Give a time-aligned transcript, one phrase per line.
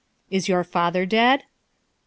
[0.31, 1.41] Is your father dead?
[1.41, 1.45] A.